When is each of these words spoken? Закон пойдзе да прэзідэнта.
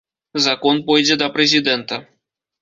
Закон 0.45 0.81
пойдзе 0.87 1.17
да 1.23 1.27
прэзідэнта. 1.37 2.01